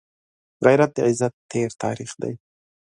غیرت 0.65 0.91
د 0.95 0.99
عزت 1.07 1.33
تېر 1.51 1.69
تاریخ 1.83 2.11
دی 2.21 2.33